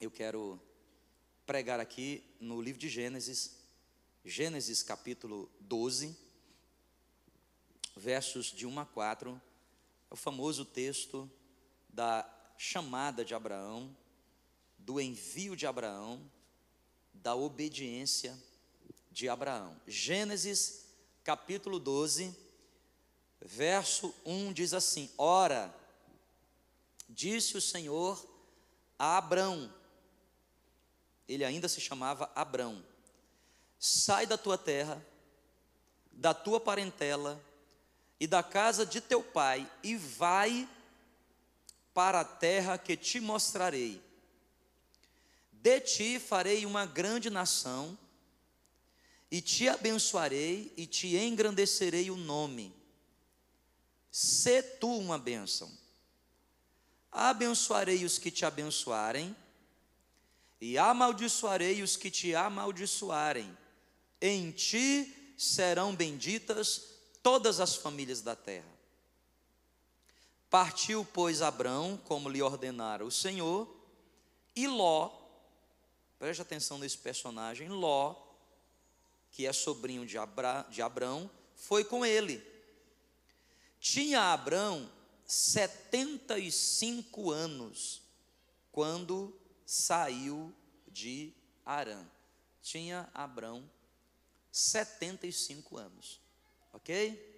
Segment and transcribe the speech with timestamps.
[0.00, 0.60] eu quero
[1.46, 3.56] pregar aqui no livro de Gênesis,
[4.24, 6.14] Gênesis capítulo 12,
[7.96, 9.40] versos de 1 a 4,
[10.10, 11.30] é o famoso texto
[11.88, 12.28] da
[12.58, 13.96] chamada de Abraão,
[14.76, 16.30] do envio de Abraão,
[17.14, 18.36] da obediência
[19.10, 19.80] de Abraão.
[19.86, 20.84] Gênesis
[21.24, 22.36] capítulo 12,
[23.40, 25.74] verso 1 diz assim: Ora,
[27.08, 28.22] disse o Senhor
[28.98, 29.72] a Abrão,
[31.28, 32.84] ele ainda se chamava Abrão:
[33.78, 35.04] Sai da tua terra,
[36.12, 37.42] da tua parentela
[38.18, 40.68] e da casa de teu pai, e vai
[41.92, 44.02] para a terra que te mostrarei.
[45.52, 47.98] De ti farei uma grande nação,
[49.30, 52.74] e te abençoarei e te engrandecerei o nome.
[54.10, 55.70] Sê tu uma bênção.
[57.10, 59.36] Abençoarei os que te abençoarem,
[60.60, 63.56] e amaldiçoarei os que te amaldiçoarem.
[64.20, 68.74] Em ti serão benditas todas as famílias da terra.
[70.48, 73.68] Partiu, pois, Abrão, como lhe ordenara o Senhor,
[74.54, 75.10] e Ló,
[76.18, 78.14] preste atenção nesse personagem, Ló,
[79.32, 82.42] que é sobrinho de, Abra, de Abrão, foi com ele.
[83.78, 84.90] Tinha Abrão
[85.26, 88.00] 75 anos
[88.72, 90.54] quando saiu
[90.88, 92.06] de Arã.
[92.62, 93.68] Tinha Abrão
[94.52, 96.20] 75 anos.
[96.72, 97.34] Ok?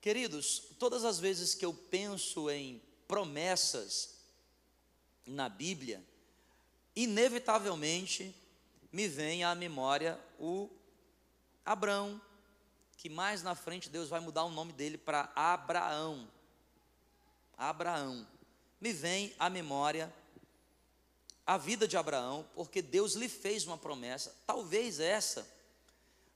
[0.00, 4.16] Queridos, todas as vezes que eu penso em promessas
[5.24, 6.02] na Bíblia,
[6.96, 8.34] inevitavelmente
[8.90, 10.68] me vem à memória o
[11.64, 12.20] Abrão,
[12.96, 16.28] que mais na frente Deus vai mudar o nome dele para Abraão.
[17.56, 18.26] Abraão.
[18.80, 20.12] Me vem à memória
[21.46, 24.34] a vida de Abraão, porque Deus lhe fez uma promessa.
[24.46, 25.46] Talvez essa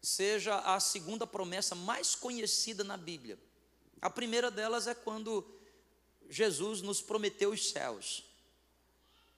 [0.03, 3.39] seja a segunda promessa mais conhecida na Bíblia.
[4.00, 5.45] A primeira delas é quando
[6.28, 8.25] Jesus nos prometeu os céus,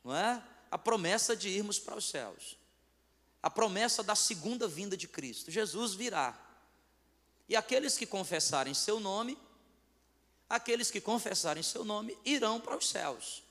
[0.03, 0.43] não é?
[0.71, 2.57] A promessa de irmos para os céus,
[3.43, 5.51] a promessa da segunda vinda de Cristo.
[5.51, 6.39] Jesus virá,
[7.49, 9.39] e aqueles que confessarem seu nome,
[10.49, 13.43] aqueles que confessarem seu nome irão para os céus.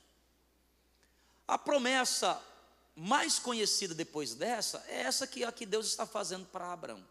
[1.48, 2.42] A promessa
[2.96, 7.08] mais conhecida depois dessa é essa que aqui Deus está fazendo para Abraão.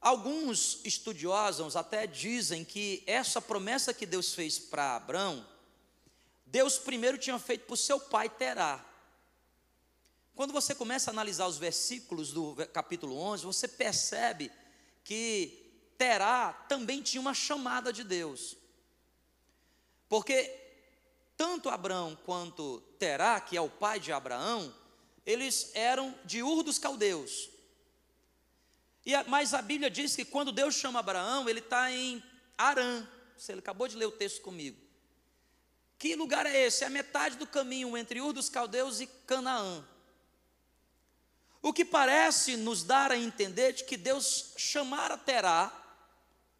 [0.00, 5.46] Alguns estudiosos até dizem que essa promessa que Deus fez para Abraão,
[6.46, 8.84] Deus primeiro tinha feito para o seu pai Terá.
[10.34, 14.50] Quando você começa a analisar os versículos do capítulo 11, você percebe
[15.04, 18.56] que Terá também tinha uma chamada de Deus.
[20.08, 20.59] Porque
[21.40, 24.74] tanto Abraão quanto Terá, que é o pai de Abraão,
[25.24, 27.48] eles eram de Ur dos Caldeus.
[29.06, 32.22] E a, mas a Bíblia diz que quando Deus chama Abraão, ele está em
[32.58, 33.08] Arã.
[33.38, 34.78] Você acabou de ler o texto comigo.
[35.98, 36.84] Que lugar é esse?
[36.84, 39.82] É a metade do caminho entre Ur dos Caldeus e Canaã.
[41.62, 45.72] O que parece nos dar a entender de que Deus chamara Terá,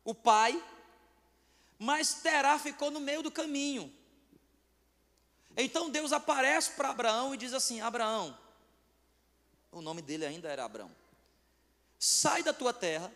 [0.02, 0.58] o pai,
[1.78, 3.99] mas Terá ficou no meio do caminho.
[5.62, 8.36] Então Deus aparece para Abraão e diz assim: Abraão,
[9.70, 10.90] o nome dele ainda era Abraão,
[11.98, 13.12] sai da tua terra,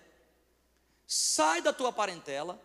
[1.06, 2.60] sai da tua parentela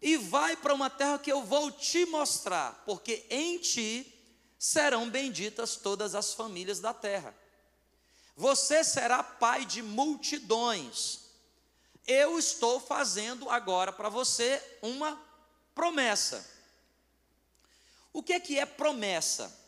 [0.00, 4.12] e vai para uma terra que eu vou te mostrar, porque em ti
[4.58, 7.34] serão benditas todas as famílias da terra.
[8.36, 11.20] Você será pai de multidões.
[12.06, 15.20] Eu estou fazendo agora para você uma
[15.74, 16.59] promessa.
[18.12, 19.58] O que é que é promessa?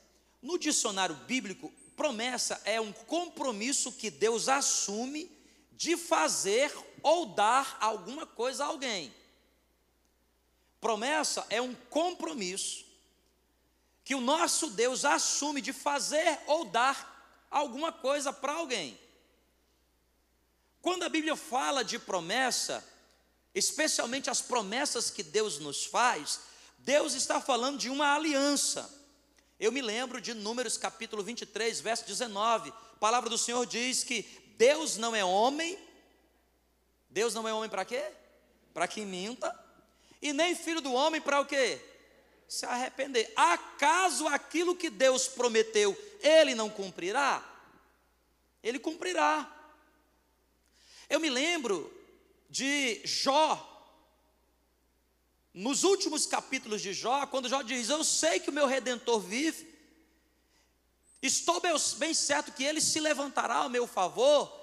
[0.41, 5.31] No dicionário bíblico, promessa é um compromisso que Deus assume
[5.73, 9.13] de fazer ou dar alguma coisa a alguém.
[10.81, 12.85] Promessa é um compromisso
[14.05, 18.99] que o nosso Deus assume de fazer ou dar alguma coisa para alguém.
[20.81, 22.85] Quando a Bíblia fala de promessa,
[23.55, 26.41] especialmente as promessas que Deus nos faz,
[26.85, 28.91] Deus está falando de uma aliança.
[29.59, 32.71] Eu me lembro de Números capítulo 23, verso 19.
[32.71, 34.23] A palavra do Senhor diz que
[34.57, 35.79] Deus não é homem.
[37.09, 38.05] Deus não é homem para quê?
[38.75, 39.57] Para que minta.
[40.21, 41.81] E nem filho do homem para o quê?
[42.49, 43.33] Se arrepender.
[43.37, 47.49] Acaso aquilo que Deus prometeu, ele não cumprirá?
[48.61, 49.49] Ele cumprirá.
[51.09, 51.93] Eu me lembro
[52.51, 53.72] de Jó,
[55.55, 59.73] nos últimos capítulos de Jó, quando Jó diz: Eu sei que o meu redentor vive,
[61.21, 61.61] estou
[61.99, 64.61] bem certo que ele se levantará ao meu favor.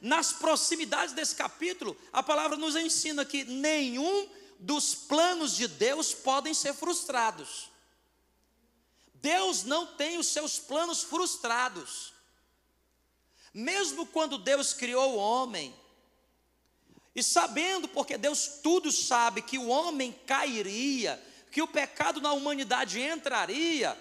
[0.00, 4.28] Nas proximidades desse capítulo, a palavra nos ensina que nenhum
[4.58, 7.70] dos planos de Deus podem ser frustrados.
[9.14, 12.14] Deus não tem os seus planos frustrados.
[13.52, 15.74] Mesmo quando Deus criou o homem,
[17.14, 23.00] e sabendo, porque Deus tudo sabe, que o homem cairia, que o pecado na humanidade
[23.00, 23.96] entraria,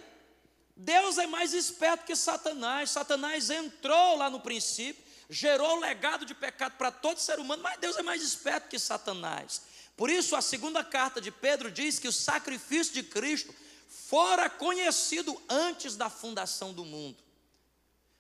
[0.76, 2.90] Deus é mais esperto que Satanás.
[2.90, 7.80] Satanás entrou lá no princípio, gerou o legado de pecado para todo ser humano, mas
[7.80, 9.62] Deus é mais esperto que Satanás.
[9.96, 13.54] Por isso, a segunda carta de Pedro diz que o sacrifício de Cristo
[13.88, 17.23] fora conhecido antes da fundação do mundo.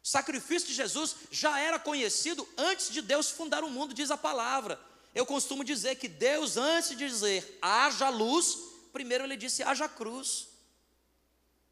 [0.03, 4.17] O sacrifício de Jesus já era conhecido antes de Deus fundar o mundo, diz a
[4.17, 4.77] palavra.
[5.15, 8.57] Eu costumo dizer que Deus, antes de dizer haja luz,
[8.91, 10.50] primeiro ele disse haja cruz.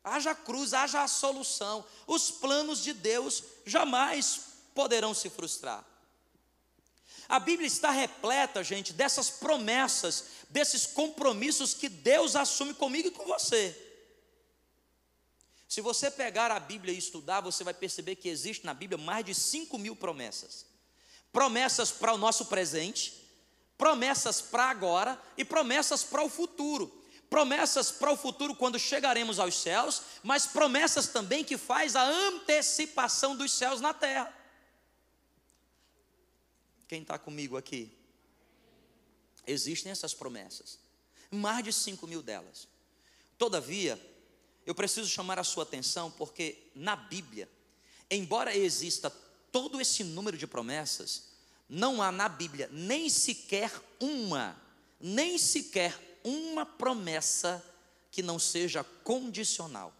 [0.01, 1.85] Haja cruz, haja a solução.
[2.07, 4.39] Os planos de Deus jamais
[4.73, 5.85] poderão se frustrar.
[7.27, 13.25] A Bíblia está repleta, gente, dessas promessas, desses compromissos que Deus assume comigo e com
[13.25, 13.90] você.
[15.71, 19.23] Se você pegar a Bíblia e estudar, você vai perceber que existe na Bíblia mais
[19.23, 20.65] de 5 mil promessas.
[21.31, 23.13] Promessas para o nosso presente,
[23.77, 26.91] promessas para agora e promessas para o futuro.
[27.29, 33.33] Promessas para o futuro quando chegaremos aos céus, mas promessas também que faz a antecipação
[33.33, 34.37] dos céus na terra.
[36.85, 37.97] Quem está comigo aqui?
[39.47, 40.79] Existem essas promessas,
[41.31, 42.67] mais de 5 mil delas.
[43.37, 44.10] Todavia,
[44.71, 47.49] eu preciso chamar a sua atenção porque na Bíblia,
[48.09, 49.09] embora exista
[49.51, 51.23] todo esse número de promessas,
[51.67, 53.69] não há na Bíblia nem sequer
[53.99, 54.55] uma,
[54.97, 57.61] nem sequer uma promessa
[58.11, 59.93] que não seja condicional.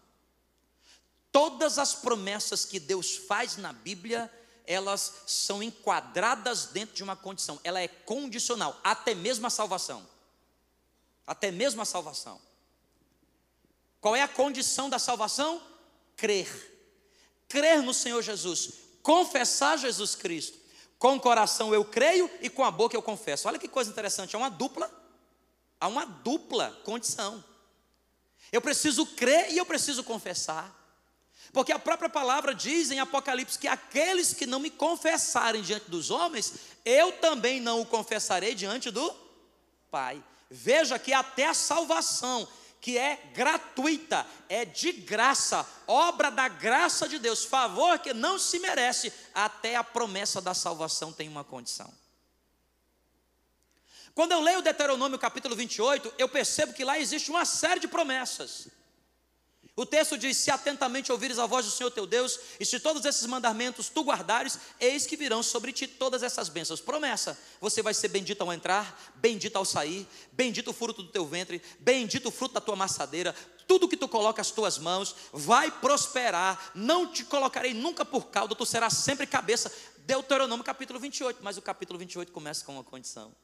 [1.30, 4.32] Todas as promessas que Deus faz na Bíblia,
[4.66, 10.08] elas são enquadradas dentro de uma condição, ela é condicional, até mesmo a salvação.
[11.26, 12.40] Até mesmo a salvação.
[14.02, 15.62] Qual é a condição da salvação?
[16.16, 16.50] Crer.
[17.48, 20.58] Crer no Senhor Jesus, confessar Jesus Cristo.
[20.98, 23.46] Com o coração eu creio e com a boca eu confesso.
[23.46, 24.90] Olha que coisa interessante, é uma dupla,
[25.78, 27.44] há uma dupla condição.
[28.50, 30.76] Eu preciso crer e eu preciso confessar.
[31.52, 36.10] Porque a própria palavra diz em Apocalipse que aqueles que não me confessarem diante dos
[36.10, 39.14] homens, eu também não o confessarei diante do
[39.92, 40.22] Pai.
[40.50, 42.48] Veja que até a salvação
[42.82, 48.58] que é gratuita, é de graça, obra da graça de Deus, favor que não se
[48.58, 51.94] merece, até a promessa da salvação tem uma condição.
[54.16, 58.66] Quando eu leio Deuteronômio capítulo 28, eu percebo que lá existe uma série de promessas.
[59.74, 63.04] O texto diz: Se atentamente ouvires a voz do Senhor teu Deus, e se todos
[63.06, 66.80] esses mandamentos tu guardares, eis que virão sobre ti todas essas bênçãos.
[66.80, 71.26] Promessa: você vai ser bendito ao entrar, bendito ao sair, bendito o fruto do teu
[71.26, 73.34] ventre, bendito o fruto da tua maçadeira.
[73.66, 76.72] Tudo que tu coloca as tuas mãos vai prosperar.
[76.74, 79.72] Não te colocarei nunca por cauda, tu serás sempre cabeça.
[79.98, 81.42] Deuteronômio capítulo 28.
[81.42, 83.34] Mas o capítulo 28 começa com uma condição.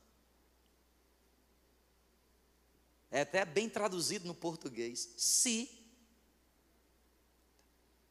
[3.10, 5.08] É até bem traduzido no português.
[5.16, 5.77] Se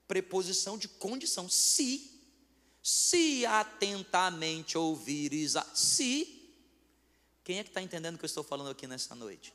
[0.08, 1.50] preposição de condição.
[1.50, 2.12] Se,
[2.82, 6.34] se atentamente ouvires, a, se.
[7.44, 9.54] Quem é que está entendendo o que eu estou falando aqui nessa noite?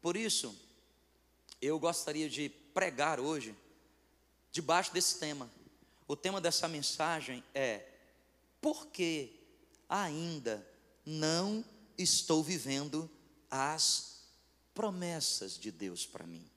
[0.00, 0.54] Por isso,
[1.60, 3.54] eu gostaria de pregar hoje,
[4.52, 5.50] debaixo desse tema.
[6.06, 7.86] O tema dessa mensagem é:
[8.60, 9.38] por que
[9.88, 10.66] ainda
[11.04, 11.64] não
[11.96, 13.10] estou vivendo
[13.50, 14.22] as
[14.74, 16.48] promessas de Deus para mim?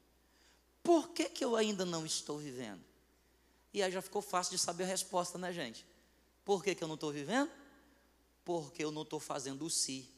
[0.84, 2.82] Por que, que eu ainda não estou vivendo?
[3.74, 5.86] E aí já ficou fácil de saber a resposta, né, gente?
[6.44, 7.52] Por que, que eu não estou vivendo?
[8.44, 10.10] Porque eu não estou fazendo o si.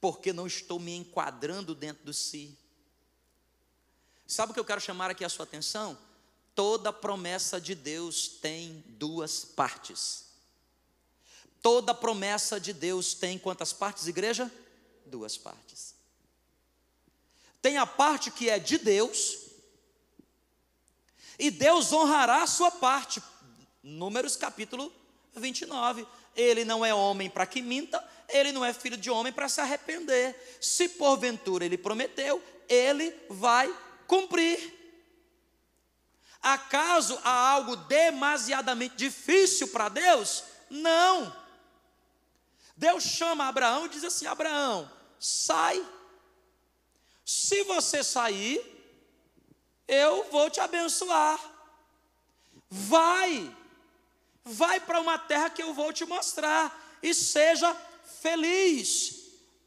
[0.00, 2.56] Porque não estou me enquadrando dentro do si.
[4.26, 5.98] Sabe o que eu quero chamar aqui a sua atenção?
[6.54, 10.26] Toda promessa de Deus tem duas partes.
[11.62, 14.50] Toda promessa de Deus tem quantas partes, igreja?
[15.06, 15.97] Duas partes.
[17.68, 19.40] Tem a parte que é de Deus,
[21.38, 23.22] e Deus honrará a sua parte.
[23.82, 24.90] Números capítulo
[25.34, 26.06] 29.
[26.34, 29.60] Ele não é homem para que minta, ele não é filho de homem para se
[29.60, 30.34] arrepender.
[30.62, 33.70] Se porventura ele prometeu, ele vai
[34.06, 34.74] cumprir.
[36.40, 40.42] Acaso há algo demasiadamente difícil para Deus?
[40.70, 41.36] Não.
[42.74, 45.97] Deus chama Abraão e diz assim: Abraão, sai.
[47.28, 48.58] Se você sair,
[49.86, 51.38] eu vou te abençoar.
[52.70, 53.54] Vai,
[54.42, 57.74] vai para uma terra que eu vou te mostrar e seja
[58.22, 59.26] feliz.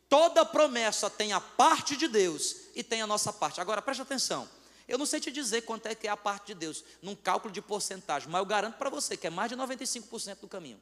[0.09, 3.61] Toda promessa tem a parte de Deus e tem a nossa parte.
[3.61, 4.49] Agora preste atenção.
[4.87, 7.53] Eu não sei te dizer quanto é que é a parte de Deus, num cálculo
[7.53, 10.81] de porcentagem, mas eu garanto para você que é mais de 95% do caminho.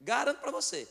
[0.00, 0.88] Garanto para você.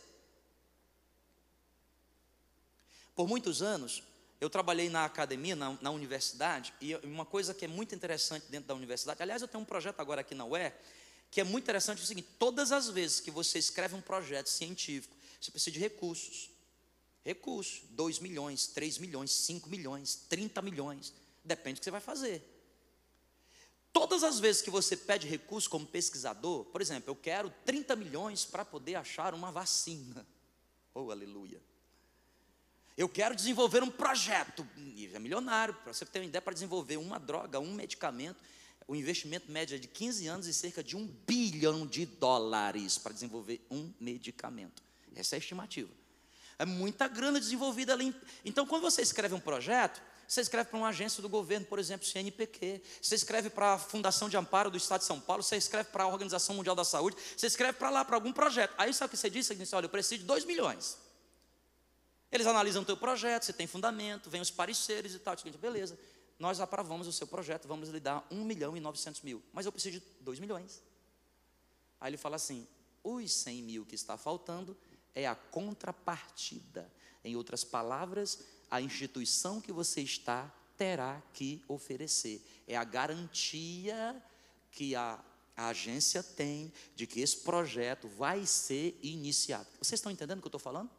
[3.14, 4.02] Por muitos anos,
[4.40, 8.68] eu trabalhei na academia, na, na, universidade, e uma coisa que é muito interessante dentro
[8.68, 10.72] da universidade, aliás, eu tenho um projeto agora aqui na UE,
[11.30, 14.48] que é muito interessante é o seguinte: todas as vezes que você escreve um projeto
[14.48, 16.50] científico, você precisa de recursos.
[17.24, 21.14] Recursos, 2 milhões, 3 milhões, 5 milhões, 30 milhões.
[21.44, 22.44] Depende do que você vai fazer.
[23.92, 28.46] Todas as vezes que você pede recurso como pesquisador, por exemplo, eu quero 30 milhões
[28.46, 30.26] para poder achar uma vacina.
[30.92, 31.62] Oh, aleluia.
[33.00, 34.68] Eu quero desenvolver um projeto,
[35.14, 38.36] é milionário, para você ter uma ideia, para desenvolver uma droga, um medicamento,
[38.86, 43.14] o investimento médio é de 15 anos e cerca de um bilhão de dólares para
[43.14, 44.84] desenvolver um medicamento.
[45.16, 45.90] Essa é a estimativa.
[46.58, 48.14] É muita grana desenvolvida ali.
[48.44, 52.06] Então, quando você escreve um projeto, você escreve para uma agência do governo, por exemplo,
[52.06, 52.82] CNPq.
[53.02, 55.42] Você escreve para a Fundação de Amparo do Estado de São Paulo.
[55.42, 57.16] Você escreve para a Organização Mundial da Saúde.
[57.38, 58.74] Você escreve para lá, para algum projeto.
[58.78, 59.48] Aí sabe o que você disse?
[59.48, 60.98] Você disse, olha, eu preciso de 2 milhões.
[62.32, 65.38] Eles analisam o teu projeto, se tem fundamento, vem os pareceres e tal.
[65.38, 65.98] Seguinte, beleza,
[66.38, 69.42] nós aprovamos o seu projeto, vamos lhe dar 1 milhão e 900 mil.
[69.52, 70.82] Mas eu preciso de 2 milhões.
[72.00, 72.68] Aí ele fala assim,
[73.04, 74.78] os 100 mil que está faltando
[75.14, 76.92] é a contrapartida.
[77.24, 82.42] Em outras palavras, a instituição que você está terá que oferecer.
[82.66, 84.24] É a garantia
[84.72, 85.20] que a,
[85.58, 89.68] a agência tem de que esse projeto vai ser iniciado.
[89.82, 90.90] Vocês estão entendendo o que eu estou falando?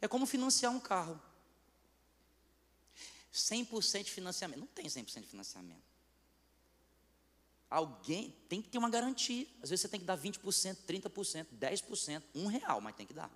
[0.00, 1.20] É como financiar um carro.
[3.32, 4.60] 100% de financiamento.
[4.60, 5.82] Não tem 100% de financiamento.
[7.68, 9.46] Alguém tem que ter uma garantia.
[9.62, 10.40] Às vezes você tem que dar 20%,
[10.86, 13.30] 30%, 10%, um real, mas tem que dar.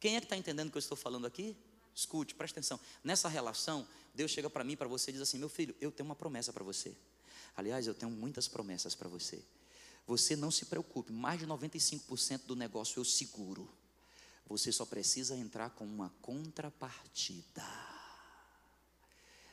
[0.00, 1.56] Quem é que está entendendo o que eu estou falando aqui?
[1.94, 2.78] Escute, preste atenção.
[3.02, 6.06] Nessa relação, Deus chega para mim, para você e diz assim: Meu filho, eu tenho
[6.06, 6.94] uma promessa para você.
[7.56, 9.42] Aliás, eu tenho muitas promessas para você.
[10.06, 13.72] Você não se preocupe, mais de 95% do negócio eu seguro.
[14.46, 17.64] Você só precisa entrar com uma contrapartida.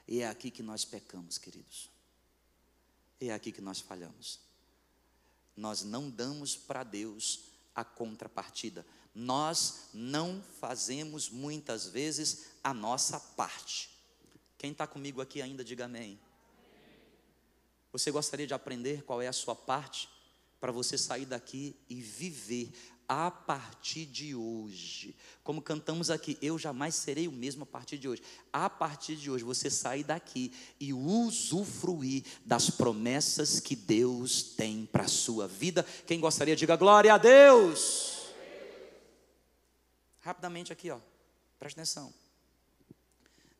[0.08, 1.90] E é aqui que nós pecamos, queridos.
[3.20, 4.40] É aqui que nós falhamos.
[5.56, 13.90] Nós não damos para Deus a contrapartida nós não fazemos muitas vezes a nossa parte.
[14.58, 16.20] Quem está comigo aqui ainda, diga amém.
[17.92, 20.08] Você gostaria de aprender qual é a sua parte
[20.60, 22.72] para você sair daqui e viver
[23.14, 25.14] a partir de hoje.
[25.44, 28.24] Como cantamos aqui, eu jamais serei o mesmo a partir de hoje.
[28.54, 35.04] A partir de hoje, você sair daqui e usufruir das promessas que Deus tem para
[35.04, 35.84] a sua vida.
[36.08, 38.32] Quem gostaria, diga glória a Deus.
[40.22, 41.00] Rapidamente aqui, ó.
[41.60, 42.14] Presta atenção.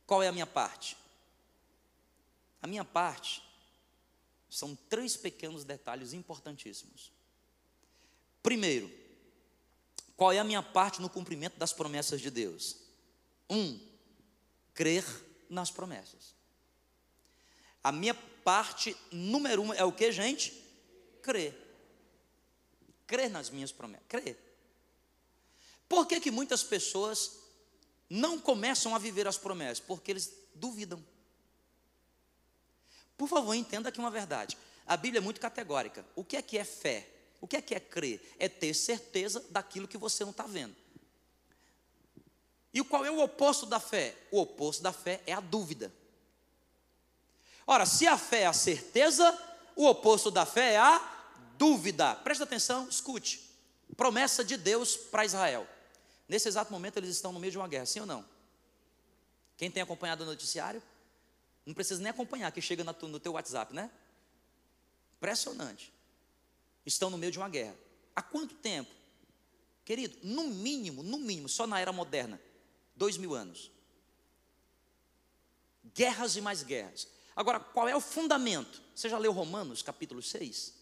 [0.06, 0.96] Qual é a minha parte?
[2.62, 3.42] A minha parte
[4.48, 7.12] são três pequenos detalhes importantíssimos.
[8.42, 9.01] Primeiro,
[10.22, 12.76] qual é a minha parte no cumprimento das promessas de Deus?
[13.50, 13.76] Um,
[14.72, 15.04] crer
[15.50, 16.36] nas promessas.
[17.82, 20.52] A minha parte número um é o que, gente?
[21.22, 21.52] Crer.
[23.04, 24.06] Crer nas minhas promessas.
[24.06, 24.38] Crer.
[25.88, 27.40] Por que, que muitas pessoas
[28.08, 29.80] não começam a viver as promessas?
[29.80, 31.04] Porque eles duvidam.
[33.18, 34.56] Por favor, entenda aqui uma verdade.
[34.86, 36.06] A Bíblia é muito categórica.
[36.14, 37.08] O que é que é fé?
[37.42, 38.34] O que é que é crer?
[38.38, 40.76] É ter certeza daquilo que você não está vendo.
[42.72, 44.16] E qual é o oposto da fé?
[44.30, 45.92] O oposto da fé é a dúvida.
[47.66, 49.36] Ora, se a fé é a certeza,
[49.74, 51.26] o oposto da fé é a
[51.58, 52.14] dúvida.
[52.14, 53.50] Presta atenção, escute.
[53.96, 55.66] Promessa de Deus para Israel.
[56.28, 58.24] Nesse exato momento eles estão no meio de uma guerra, sim ou não?
[59.56, 60.80] Quem tem acompanhado o noticiário,
[61.66, 63.90] não precisa nem acompanhar, que chega no teu WhatsApp, né?
[65.16, 65.92] Impressionante.
[66.84, 67.76] Estão no meio de uma guerra.
[68.14, 68.90] Há quanto tempo?
[69.84, 72.40] Querido, no mínimo, no mínimo, só na era moderna,
[72.94, 73.70] dois mil anos.
[75.94, 77.08] Guerras e mais guerras.
[77.34, 78.82] Agora, qual é o fundamento?
[78.94, 80.74] Você já leu Romanos capítulo 6?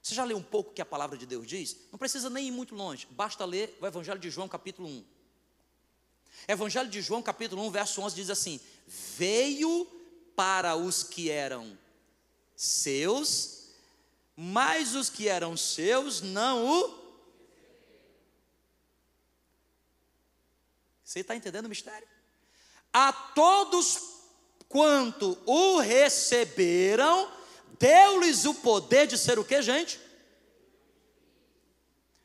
[0.00, 1.76] Você já leu um pouco o que a palavra de Deus diz?
[1.90, 5.04] Não precisa nem ir muito longe, basta ler o Evangelho de João, capítulo 1.
[6.46, 9.86] Evangelho de João, capítulo 1, verso 11 diz assim: Veio
[10.36, 11.76] para os que eram
[12.54, 13.67] seus,
[14.40, 16.98] mas os que eram seus não o.
[21.02, 22.06] Você está entendendo o mistério?
[22.92, 23.98] A todos
[24.68, 27.32] quanto o receberam,
[27.80, 29.98] deu-lhes o poder de ser o que, gente?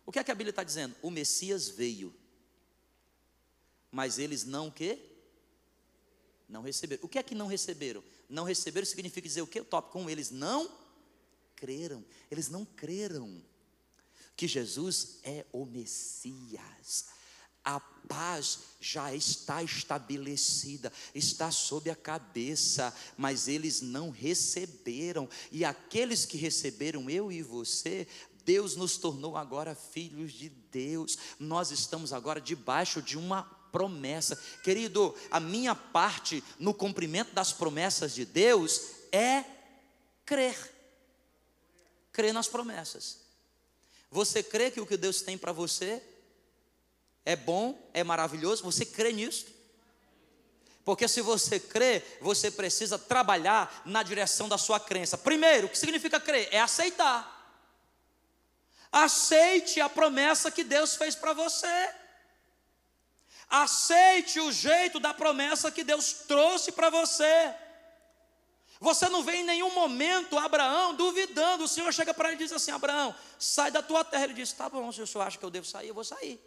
[0.05, 0.95] O que é que a Bíblia está dizendo?
[1.01, 2.13] O Messias veio,
[3.89, 4.99] mas eles não o quê?
[6.47, 7.03] Não receberam.
[7.03, 8.03] O que é que não receberam?
[8.29, 9.61] Não receberam significa dizer o que?
[9.61, 10.82] O tópico 1, eles não
[11.63, 12.03] creram.
[12.29, 13.41] Eles não creram
[14.35, 17.05] que Jesus é o Messias.
[17.63, 25.29] A paz já está estabelecida, está sob a cabeça, mas eles não receberam.
[25.49, 28.05] E aqueles que receberam, eu e você,
[28.43, 31.17] Deus nos tornou agora filhos de Deus.
[31.39, 34.35] Nós estamos agora debaixo de uma promessa.
[34.61, 38.81] Querido, a minha parte no cumprimento das promessas de Deus
[39.13, 39.45] é
[40.25, 40.72] crer.
[42.13, 43.17] Crer nas promessas.
[44.09, 46.01] Você crê que o que Deus tem para você
[47.25, 49.47] é bom, é maravilhoso, você crê nisso?
[50.85, 55.17] Porque se você crê, você precisa trabalhar na direção da sua crença.
[55.17, 56.49] Primeiro, o que significa crer?
[56.51, 57.31] É aceitar.
[58.91, 61.89] Aceite a promessa que Deus fez para você.
[63.49, 67.55] Aceite o jeito da promessa que Deus trouxe para você.
[68.83, 71.63] Você não vê em nenhum momento Abraão duvidando.
[71.63, 74.25] O Senhor chega para ele e diz assim: Abraão, sai da tua terra.
[74.25, 76.37] Ele diz: Tá bom, se o senhor acha que eu devo sair, eu vou sair.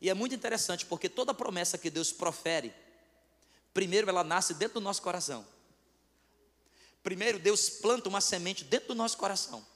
[0.00, 2.74] E é muito interessante porque toda promessa que Deus profere,
[3.74, 5.46] primeiro ela nasce dentro do nosso coração.
[7.02, 9.66] Primeiro Deus planta uma semente dentro do nosso coração.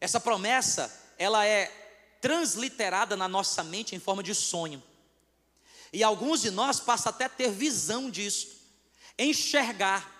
[0.00, 1.66] Essa promessa, ela é
[2.20, 4.80] transliterada na nossa mente em forma de sonho.
[5.92, 8.48] E alguns de nós passam até a ter visão disso,
[9.18, 10.18] enxergar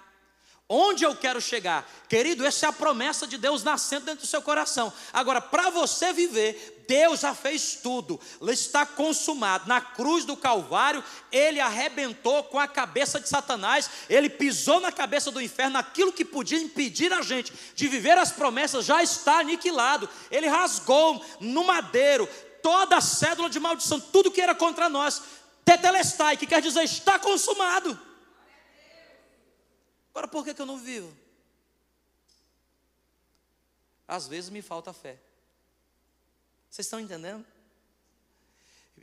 [0.70, 1.90] Onde eu quero chegar?
[2.10, 4.92] Querido, essa é a promessa de Deus nascendo dentro do seu coração.
[5.14, 9.66] Agora, para você viver, Deus já fez tudo, está consumado.
[9.66, 15.30] Na cruz do Calvário, ele arrebentou com a cabeça de Satanás, ele pisou na cabeça
[15.30, 20.06] do inferno, aquilo que podia impedir a gente de viver as promessas já está aniquilado.
[20.30, 22.28] Ele rasgou no madeiro
[22.62, 25.22] toda a cédula de maldição, tudo que era contra nós.
[25.68, 27.90] Tetelestai, que quer dizer está consumado.
[30.10, 31.14] Agora, por que, que eu não vivo?
[34.06, 35.20] Às vezes me falta fé.
[36.70, 37.44] Vocês estão entendendo?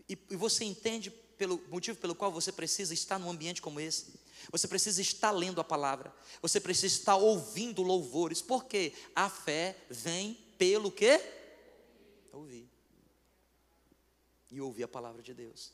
[0.09, 4.19] E, e você entende pelo motivo pelo qual você precisa estar num ambiente como esse?
[4.51, 6.11] Você precisa estar lendo a palavra.
[6.41, 8.41] Você precisa estar ouvindo louvores.
[8.41, 11.21] Porque a fé vem pelo quê?
[12.33, 12.67] Ouvir.
[14.49, 15.71] E ouvir a palavra de Deus.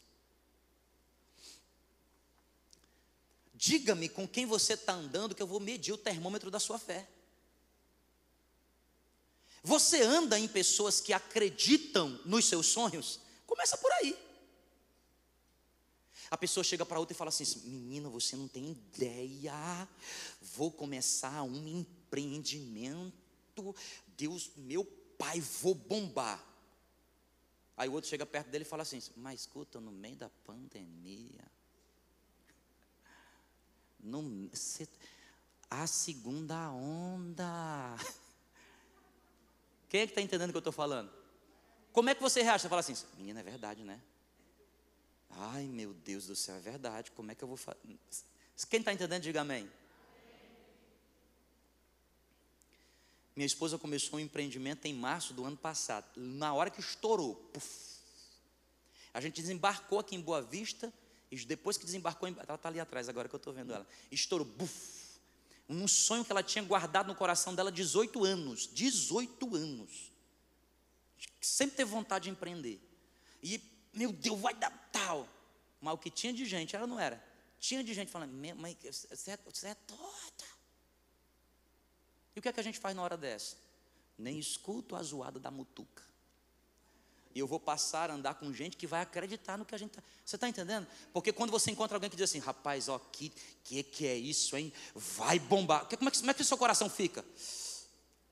[3.64, 7.08] Diga-me com quem você está andando, que eu vou medir o termômetro da sua fé.
[9.62, 13.20] Você anda em pessoas que acreditam nos seus sonhos?
[13.46, 14.18] Começa por aí.
[16.32, 19.88] A pessoa chega para outra e fala assim: Menina, você não tem ideia.
[20.42, 23.76] Vou começar um empreendimento.
[24.18, 24.84] Deus, meu
[25.20, 26.44] pai, vou bombar.
[27.78, 31.51] Aí o outro chega perto dele e fala assim: Mas escuta, no meio da pandemia,
[34.04, 34.50] no,
[35.70, 37.96] a segunda onda.
[39.90, 41.12] Quem é que está entendendo o que eu estou falando?
[41.92, 42.64] Como é que você reage?
[42.64, 44.02] Você fala assim, menina, é verdade, né?
[45.30, 47.12] Ai, meu Deus do céu, é verdade.
[47.12, 47.80] Como é que eu vou fazer?
[48.70, 49.70] Quem está entendendo, diga amém.
[53.36, 56.06] Minha esposa começou um empreendimento em março do ano passado.
[56.16, 57.92] Na hora que estourou, puff,
[59.14, 60.94] a gente desembarcou aqui em Boa Vista
[61.32, 63.88] e depois que desembarcou, ela está ali atrás agora que eu estou vendo ela.
[64.12, 65.02] Estourou, buf.
[65.70, 68.70] Um sonho que ela tinha guardado no coração dela 18 anos.
[68.74, 70.12] 18 anos.
[71.40, 72.82] Sempre teve vontade de empreender.
[73.42, 73.62] E,
[73.94, 75.28] meu Deus, vai dar tal.
[75.80, 77.24] Mas o que tinha de gente, ela não era.
[77.58, 79.78] Tinha de gente falando, mãe, você é, você é.
[82.36, 83.56] E o que é que a gente faz na hora dessa?
[84.18, 86.04] Nem escuto a zoada da mutuca.
[87.34, 89.92] E eu vou passar a andar com gente que vai acreditar no que a gente
[89.92, 90.04] está.
[90.26, 90.86] Você está entendendo?
[91.14, 93.32] Porque quando você encontra alguém que diz assim, rapaz, ó, que,
[93.64, 94.72] que que é isso, hein?
[94.94, 95.86] Vai bombar.
[95.86, 97.24] Como é, que, como é que o seu coração fica?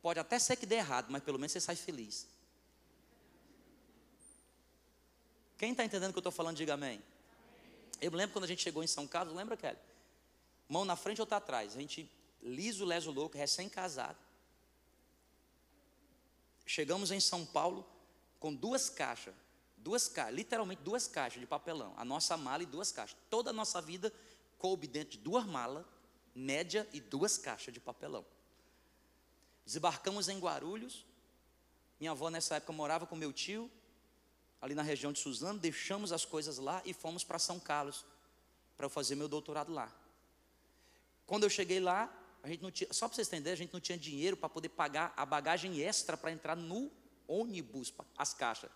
[0.02, 2.28] Pode até ser que dê errado, mas pelo menos você sai feliz.
[5.58, 7.02] Quem está entendendo o que eu estou falando, diga amém.
[8.02, 9.78] Eu lembro quando a gente chegou em São Carlos, lembra, Kelly?
[10.70, 11.76] Mão na frente ou outra atrás.
[11.76, 12.10] A gente,
[12.42, 14.18] liso, leso, louco, recém-casado.
[16.66, 17.86] Chegamos em São Paulo,
[18.40, 19.34] com duas caixas,
[19.78, 23.18] duas caixas, literalmente duas caixas de papelão, a nossa mala e duas caixas.
[23.30, 24.14] Toda a nossa vida
[24.58, 25.86] coube dentro de duas malas,
[26.34, 28.26] média e duas caixas de papelão.
[29.66, 31.06] Desembarcamos em Guarulhos.
[32.00, 33.70] Minha avó nessa época morava com meu tio
[34.62, 38.06] ali na região de Suzano, deixamos as coisas lá e fomos para São Carlos
[38.76, 39.94] para eu fazer meu doutorado lá.
[41.26, 42.12] Quando eu cheguei lá,
[42.44, 44.70] a gente não tinha, só para vocês entenderem, a gente não tinha dinheiro para poder
[44.70, 46.92] pagar a bagagem extra para entrar no
[47.30, 48.72] ônibus, as caixas.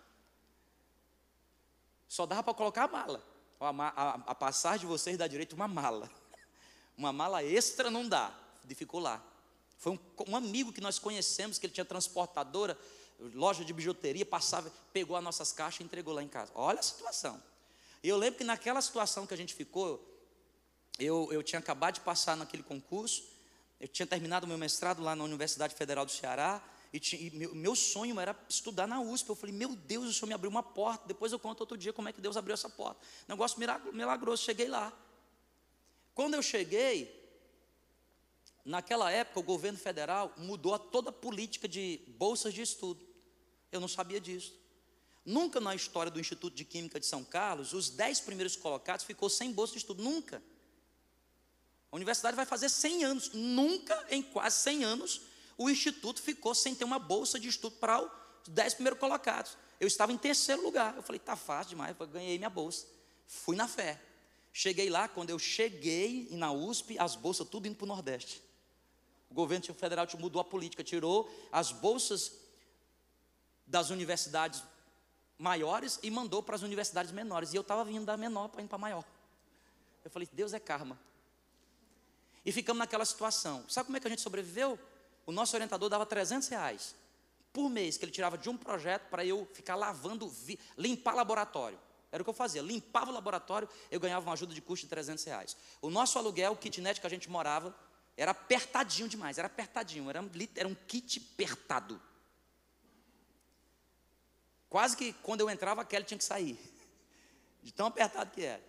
[2.07, 3.23] Só dava para colocar a mala.
[3.59, 6.09] A, a, a passagem de vocês dá direito uma mala.
[6.95, 8.31] Uma mala extra não dá.
[8.75, 9.19] Ficou lá.
[9.79, 12.77] Foi um, um, amigo que nós conhecemos, que ele tinha transportadora,
[13.33, 16.51] loja de bijuteria, passava, pegou as nossas caixas e entregou lá em casa.
[16.53, 17.41] Olha a situação.
[18.03, 20.07] E eu lembro que naquela situação que a gente ficou,
[20.99, 23.23] eu, eu tinha acabado de passar naquele concurso,
[23.79, 26.61] eu tinha terminado meu mestrado lá na Universidade Federal do Ceará,
[26.93, 29.27] e, e meu, meu, sonho era estudar na USP.
[29.27, 31.07] Eu falei, meu Deus, o Senhor me abriu uma porta.
[31.07, 33.01] Depois eu conto outro dia como é que Deus abriu essa porta.
[33.27, 33.57] Negócio
[33.91, 34.43] milagroso.
[34.43, 34.93] Cheguei lá.
[36.13, 37.19] Quando eu cheguei,
[38.63, 43.03] naquela época o governo federal mudou a toda a política de bolsas de estudo.
[43.71, 44.53] Eu não sabia disso.
[45.25, 49.31] Nunca na história do Instituto de Química de São Carlos, os dez primeiros colocados ficou
[49.31, 50.03] sem bolsa de estudo.
[50.03, 50.43] Nunca.
[51.91, 53.31] A universidade vai fazer 100 anos.
[53.33, 55.21] Nunca, em quase 100 anos,
[55.57, 58.09] o instituto ficou sem ter uma bolsa de estudo para os
[58.47, 59.57] dez primeiros colocados.
[59.79, 60.95] Eu estava em terceiro lugar.
[60.95, 62.87] Eu falei, tá fácil demais, eu ganhei minha bolsa.
[63.27, 64.01] Fui na fé.
[64.51, 68.41] Cheguei lá, quando eu cheguei na USP, as bolsas tudo indo para o Nordeste.
[69.29, 72.33] O governo federal mudou a política, tirou as bolsas
[73.65, 74.63] das universidades
[75.39, 77.51] maiores e mandou para as universidades menores.
[77.51, 79.03] E eu estava vindo da menor para ir para a maior.
[80.05, 80.99] Eu falei, Deus é karma.
[82.45, 83.65] E ficamos naquela situação.
[83.67, 84.77] Sabe como é que a gente sobreviveu?
[85.25, 86.95] O nosso orientador dava 300 reais
[87.53, 90.31] por mês que ele tirava de um projeto para eu ficar lavando,
[90.77, 91.79] limpar laboratório.
[92.11, 94.89] Era o que eu fazia, limpava o laboratório, eu ganhava uma ajuda de custo de
[94.89, 95.57] 300 reais.
[95.81, 97.75] O nosso aluguel, o kitnet que a gente morava,
[98.17, 100.23] era apertadinho demais, era apertadinho, era,
[100.55, 101.99] era um kit apertado.
[104.69, 106.59] Quase que quando eu entrava, a Kelly tinha que sair,
[107.61, 108.63] de tão apertado que era.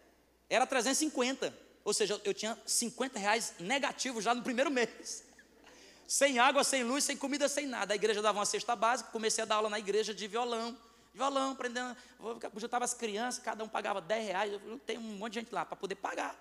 [0.49, 5.25] Era 350, ou seja, eu tinha 50 reais negativos já no primeiro mês
[6.15, 7.93] sem água, sem luz, sem comida, sem nada.
[7.93, 10.79] A igreja dava uma cesta básica, comecei a dar aula na igreja de violão.
[11.13, 11.97] Violão, aprendendo,
[12.57, 15.65] juntava as crianças, cada um pagava 10 reais, eu tenho um monte de gente lá
[15.65, 16.39] para poder pagar.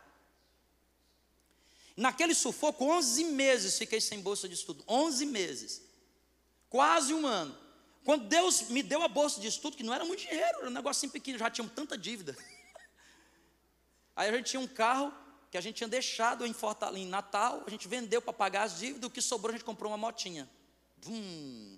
[1.97, 5.81] Naquele sufoco, 11 meses fiquei sem bolsa de estudo, 11 meses,
[6.69, 7.57] quase um ano.
[8.05, 10.71] Quando Deus me deu a bolsa de estudo, que não era muito dinheiro, era um
[10.71, 12.37] negocinho pequeno, já tinha tanta dívida.
[14.15, 15.11] Aí a gente tinha um carro,
[15.53, 18.79] que a gente tinha deixado em, Fortal em Natal, a gente vendeu para pagar as
[18.79, 20.49] dívidas, o que sobrou a gente comprou uma motinha.
[20.97, 21.77] Vum.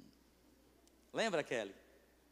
[1.12, 1.76] Lembra, Kelly?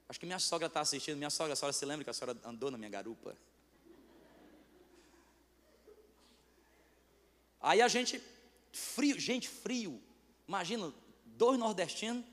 [0.07, 1.17] Acho que minha sogra está assistindo.
[1.17, 3.35] Minha sogra, a senhora se lembra que a senhora andou na minha garupa?
[7.59, 8.23] Aí a gente,
[8.71, 10.01] frio, gente, frio.
[10.47, 10.93] Imagina,
[11.25, 12.23] dois nordestinos,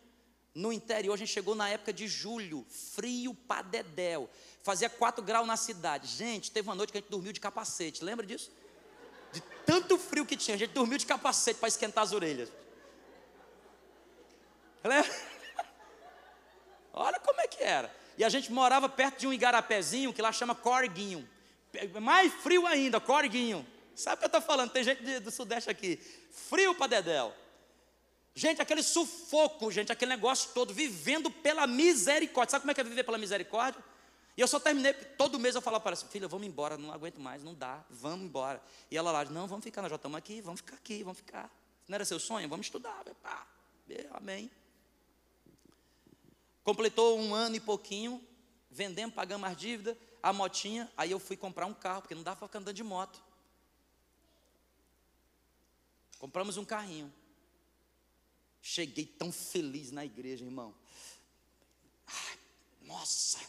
[0.55, 4.31] no interior, a gente chegou na época de julho, frio para dedéu.
[4.63, 6.07] Fazia 4 graus na cidade.
[6.07, 8.53] Gente, teve uma noite que a gente dormiu de capacete, lembra disso?
[9.33, 12.51] De tanto frio que tinha, a gente dormiu de capacete para esquentar as orelhas.
[16.93, 17.95] Olha como é que era.
[18.17, 21.29] E a gente morava perto de um igarapézinho que lá chama Corguinho.
[22.01, 23.67] Mais frio ainda, Corguinho.
[23.95, 24.71] Sabe o que eu estou falando?
[24.71, 25.97] Tem gente do Sudeste aqui.
[26.49, 27.35] Frio para Dedéu.
[28.35, 32.53] Gente, aquele sufoco, gente, aquele negócio todo, vivendo pela misericórdia.
[32.53, 33.83] Sabe como é que é viver pela misericórdia?
[34.37, 37.21] E eu só terminei, todo mês eu falava para ela, filha, vamos embora, não aguento
[37.21, 38.63] mais, não dá, vamos embora.
[38.91, 41.51] E ela lá, não, vamos ficar, nós já estamos aqui, vamos ficar aqui, vamos ficar.
[41.89, 42.49] Não era seu sonho?
[42.49, 43.47] Vamos estudar, pá,
[44.13, 44.51] amém.
[46.63, 48.25] Completou um ano e pouquinho,
[48.71, 52.37] vendemos, pagamos as dívidas, a motinha, aí eu fui comprar um carro, porque não dava
[52.37, 53.21] para ficar andando de moto.
[56.19, 57.13] Compramos um carrinho.
[58.63, 60.75] Cheguei tão feliz na igreja, irmão.
[62.07, 62.39] Ai,
[62.83, 63.41] nossa,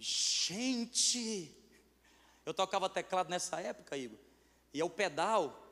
[0.00, 1.54] Gente,
[2.46, 4.18] eu tocava teclado nessa época, Igor,
[4.72, 5.66] e o pedal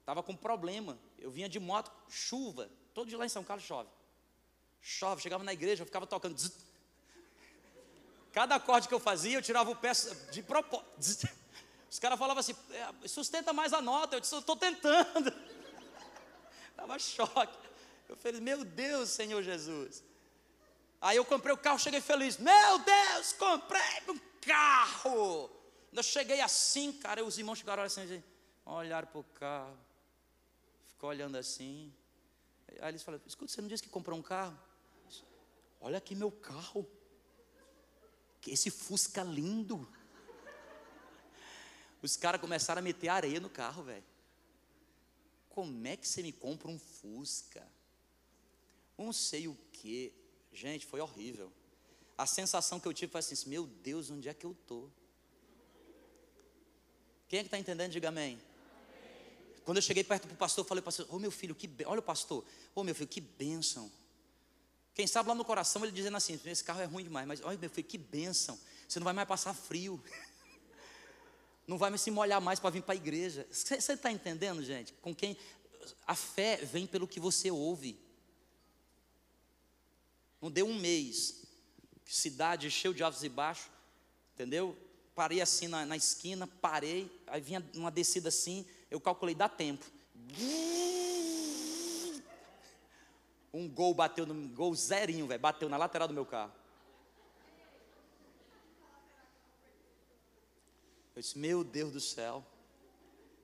[0.00, 0.98] estava com problema.
[1.18, 3.88] Eu vinha de moto, chuva, todo dia lá em São Carlos chove.
[4.80, 6.36] Chove, chegava na igreja, eu ficava tocando.
[6.36, 6.52] Zzz.
[8.32, 9.92] Cada acorde que eu fazia, eu tirava o pé
[10.32, 11.28] de propósito.
[11.90, 14.16] Os caras falavam assim, é, sustenta mais a nota.
[14.16, 15.32] Eu disse, eu estou tentando.
[16.70, 17.58] Estava choque.
[18.08, 20.02] Eu falei, meu Deus, Senhor Jesus.
[21.02, 22.36] Aí eu comprei o carro, cheguei feliz.
[22.36, 25.50] Meu Deus, comprei um carro.
[25.92, 28.22] Eu cheguei assim, cara, os irmãos chegaram assim,
[28.64, 29.76] olharam para o carro,
[30.86, 31.92] ficou olhando assim.
[32.80, 34.56] Aí eles falaram, escuta, você não disse que comprou um carro?
[35.80, 36.88] Olha aqui meu carro.
[38.40, 39.86] Que esse Fusca lindo.
[42.00, 44.04] Os caras começaram a meter areia no carro, velho.
[45.50, 47.66] Como é que você me compra um Fusca?
[48.96, 50.21] Não sei o que.
[50.52, 51.52] Gente, foi horrível.
[52.16, 54.90] a sensação que eu tive foi assim: meu Deus, onde é que eu estou?
[57.28, 57.90] Quem é que está entendendo?
[57.90, 58.38] Diga amém.
[59.64, 62.00] Quando eu cheguei perto do pastor, eu falei, pastor, ô oh, meu filho, que olha
[62.00, 63.90] o pastor, ô oh, meu filho, que bênção.
[64.94, 67.56] Quem sabe lá no coração ele dizendo assim, esse carro é ruim demais, mas olha
[67.56, 68.58] meu filho, que bênção.
[68.86, 70.02] Você não vai mais passar frio.
[71.64, 73.46] Não vai mais se molhar mais para vir para a igreja.
[73.48, 74.92] Você está entendendo, gente?
[74.94, 75.38] Com quem
[76.04, 77.96] a fé vem pelo que você ouve.
[80.42, 81.44] Não deu um mês,
[82.04, 83.70] cidade cheio de altos e baixos,
[84.34, 84.76] entendeu?
[85.14, 89.86] Parei assim na, na esquina, parei, aí vinha uma descida assim, eu calculei, dá tempo.
[93.54, 96.52] Um gol bateu no gol zerinho, velho, bateu na lateral do meu carro.
[101.14, 102.44] Eu disse, meu Deus do céu,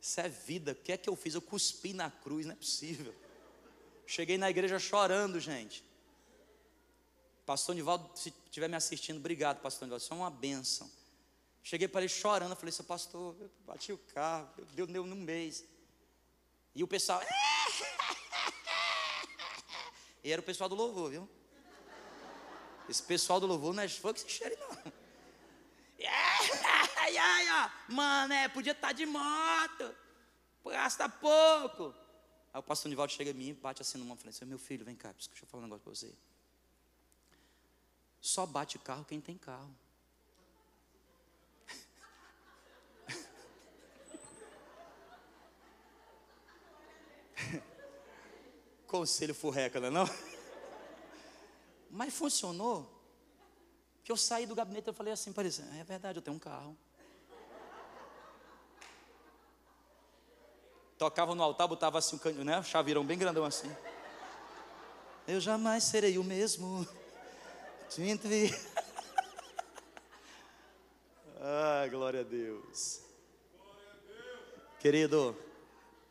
[0.01, 1.35] isso é vida, o que é que eu fiz?
[1.35, 3.15] Eu cuspi na cruz, não é possível.
[4.05, 5.88] Cheguei na igreja chorando, gente.
[7.49, 10.91] Pastor Nivaldo, se estiver me assistindo, obrigado, pastor Nivaldo, isso é uma bênção.
[11.63, 15.65] Cheguei para ele chorando, falei, seu pastor, eu bati o carro, deu, deu num mês.
[16.75, 17.23] E o pessoal.
[20.23, 21.27] E era o pessoal do louvor, viu?
[22.87, 24.69] Esse pessoal do louvor não é que se cheire, não.
[27.89, 29.97] Mano, é, podia estar tá de moto.
[30.67, 31.95] Gasta pouco.
[32.53, 34.59] Aí o pastor Nivaldo chega em mim, bate assim no mão e fala assim, meu
[34.59, 36.28] filho, vem cá, deixa eu falar um negócio para você.
[38.21, 39.75] Só bate carro quem tem carro.
[48.87, 50.07] Conselho furreca, não é não?
[51.91, 52.95] Mas funcionou.
[54.05, 56.77] Que eu saí do gabinete e falei assim, parecia, é verdade, eu tenho um carro.
[60.99, 63.71] Tocava no altar, botava assim, né, chaveirão bem grandão assim.
[65.29, 66.89] Eu jamais serei o mesmo.
[71.41, 73.01] ah, glória a Deus.
[74.81, 75.37] Querido,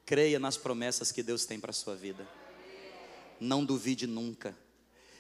[0.06, 2.28] creia nas promessas que Deus tem para a sua vida
[3.40, 4.58] não duvide nunca.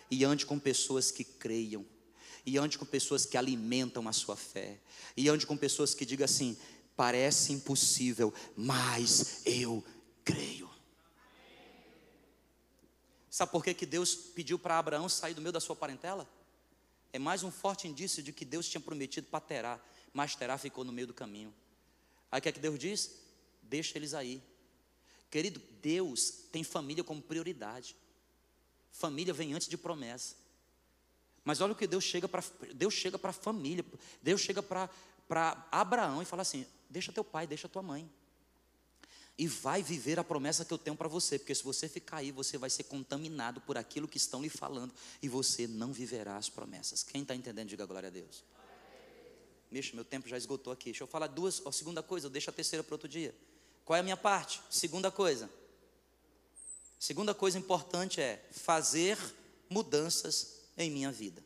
[0.10, 1.86] E ande com pessoas que creiam.
[2.46, 4.80] E ande com pessoas que alimentam a sua fé.
[5.16, 6.58] E ande com pessoas que digam assim:
[6.96, 9.84] parece impossível, mas eu
[10.24, 10.70] creio.
[13.30, 16.28] Sabe por que, que Deus pediu para Abraão sair do meio da sua parentela?
[17.18, 19.80] É mais um forte indício de que Deus tinha prometido para Terá,
[20.14, 21.52] mas Terá ficou no meio do caminho.
[22.32, 23.20] Aí o que é que Deus diz?
[23.64, 24.40] Deixa eles aí.
[25.32, 27.96] Querido, Deus tem família como prioridade.
[28.92, 30.36] Família vem antes de promessa.
[31.44, 32.44] Mas olha o que Deus chega para
[32.76, 33.84] Deus chega para a família.
[34.22, 34.88] Deus chega para
[35.72, 38.08] Abraão e fala assim: deixa teu pai, deixa tua mãe.
[39.38, 42.32] E vai viver a promessa que eu tenho para você, porque se você ficar aí,
[42.32, 46.50] você vai ser contaminado por aquilo que estão lhe falando e você não viverá as
[46.50, 47.04] promessas.
[47.04, 48.44] Quem está entendendo, diga glória a Deus.
[49.72, 50.86] Deixa, meu tempo já esgotou aqui.
[50.86, 53.36] Deixa eu falar duas, a segunda coisa, eu deixo a terceira para outro dia.
[53.86, 54.60] Qual é a minha parte?
[54.70, 55.50] Segunda coisa.
[57.00, 59.18] Segunda coisa importante é fazer
[59.70, 61.44] mudanças em minha vida.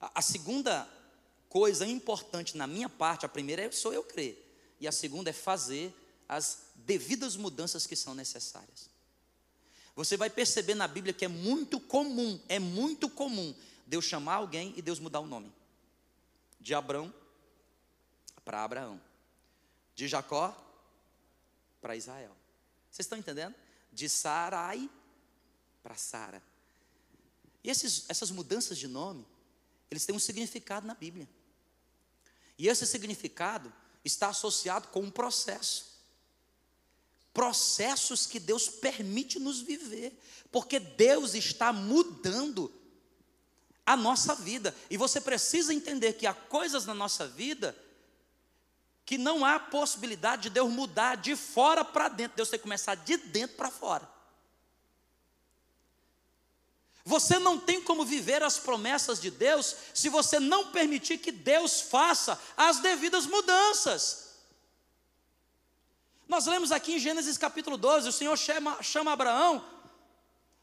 [0.00, 0.88] A, a segunda
[1.48, 4.45] coisa importante na minha parte, a primeira é sou eu crer,
[4.80, 5.94] e a segunda é fazer
[6.28, 8.90] as devidas mudanças que são necessárias.
[9.94, 13.54] Você vai perceber na Bíblia que é muito comum, é muito comum
[13.86, 15.52] Deus chamar alguém e Deus mudar o nome.
[16.60, 17.14] De Abrão
[18.44, 19.00] para Abraão.
[19.94, 20.54] De Jacó
[21.80, 22.36] para Israel.
[22.90, 23.54] Vocês estão entendendo?
[23.92, 24.90] De Sarai
[25.82, 26.42] para Sara.
[27.62, 29.26] E esses, essas mudanças de nome,
[29.90, 31.28] eles têm um significado na Bíblia.
[32.58, 33.72] E esse significado
[34.06, 35.96] está associado com um processo.
[37.32, 40.18] Processos que Deus permite nos viver,
[40.50, 42.72] porque Deus está mudando
[43.84, 44.74] a nossa vida.
[44.90, 47.76] E você precisa entender que há coisas na nossa vida
[49.04, 52.96] que não há possibilidade de Deus mudar de fora para dentro, Deus tem que começar
[52.96, 54.15] de dentro para fora.
[57.06, 61.80] Você não tem como viver as promessas de Deus se você não permitir que Deus
[61.80, 64.40] faça as devidas mudanças.
[66.26, 69.64] Nós lemos aqui em Gênesis capítulo 12, o Senhor chama, chama Abraão,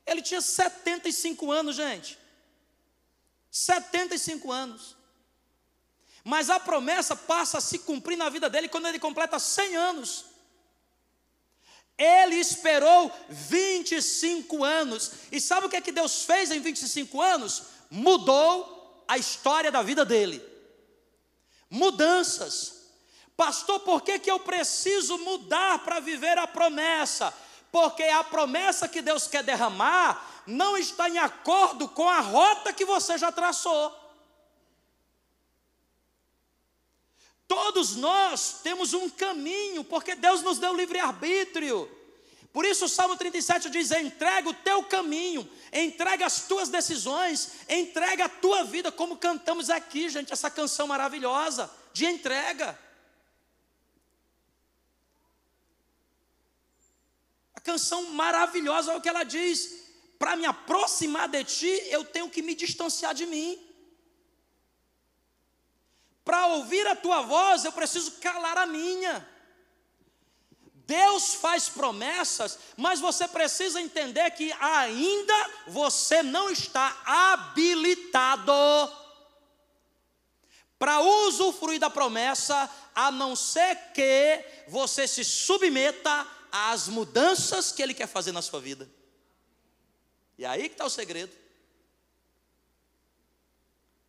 [0.05, 2.19] ele tinha 75 anos, gente.
[3.49, 4.97] 75 anos.
[6.25, 10.25] Mas a promessa passa a se cumprir na vida dele quando ele completa 100 anos.
[11.97, 15.11] Ele esperou 25 anos.
[15.31, 17.63] E sabe o que é que Deus fez em 25 anos?
[17.89, 20.43] Mudou a história da vida dele.
[21.69, 22.83] Mudanças.
[23.35, 27.33] Pastor, por que, que eu preciso mudar para viver a promessa?
[27.73, 32.85] porque a promessa que Deus quer derramar não está em acordo com a rota que
[32.85, 33.91] você já traçou.
[37.47, 41.89] Todos nós temos um caminho, porque Deus nos deu livre-arbítrio.
[42.53, 48.25] Por isso o Salmo 37 diz: entrega o teu caminho, entrega as tuas decisões, entrega
[48.25, 52.77] a tua vida, como cantamos aqui, gente, essa canção maravilhosa de entrega.
[57.55, 59.83] A canção maravilhosa é o que ela diz:
[60.19, 63.59] para me aproximar de ti, eu tenho que me distanciar de mim.
[66.23, 69.27] Para ouvir a tua voz, eu preciso calar a minha.
[70.85, 78.51] Deus faz promessas, mas você precisa entender que ainda você não está habilitado
[80.77, 87.93] para usufruir da promessa, a não ser que você se submeta às mudanças que Ele
[87.93, 88.89] quer fazer na sua vida.
[90.37, 91.31] E aí que está o segredo.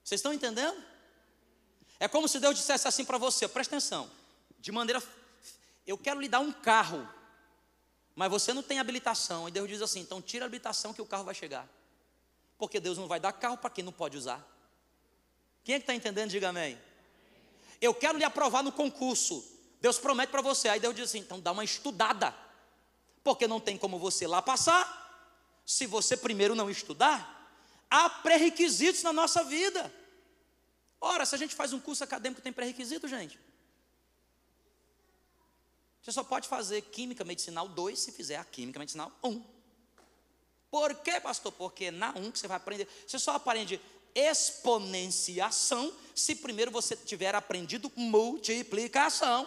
[0.02, 0.93] Vocês estão entendendo?
[1.98, 4.10] É como se Deus dissesse assim para você: presta atenção,
[4.58, 5.02] de maneira
[5.86, 7.06] eu quero lhe dar um carro,
[8.14, 9.48] mas você não tem habilitação.
[9.48, 11.68] E Deus diz assim: então tira a habilitação que o carro vai chegar.
[12.56, 14.42] Porque Deus não vai dar carro para quem não pode usar.
[15.62, 16.30] Quem é que está entendendo?
[16.30, 16.80] Diga amém.
[17.80, 19.44] Eu quero lhe aprovar no concurso.
[19.80, 20.68] Deus promete para você.
[20.68, 22.34] Aí Deus diz assim: então dá uma estudada.
[23.22, 27.32] Porque não tem como você lá passar, se você primeiro não estudar.
[27.90, 29.92] Há pré-requisitos na nossa vida.
[31.04, 33.38] Ora, se a gente faz um curso acadêmico, tem pré-requisito, gente.
[36.00, 39.44] Você só pode fazer Química Medicinal 2 se fizer a Química Medicinal 1.
[40.70, 41.52] Por quê, pastor?
[41.52, 43.78] Porque na 1 que você vai aprender, você só aprende
[44.14, 49.46] exponenciação se primeiro você tiver aprendido multiplicação.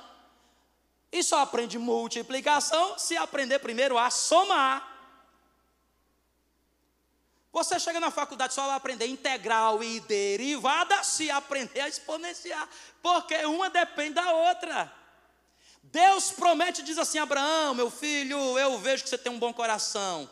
[1.12, 4.97] E só aprende multiplicação se aprender primeiro a somar.
[7.52, 12.68] Você chega na faculdade só vai aprender integral e derivada se aprender a exponenciar,
[13.02, 14.94] porque uma depende da outra.
[15.84, 19.54] Deus promete e diz assim: Abraão, meu filho, eu vejo que você tem um bom
[19.54, 20.30] coração,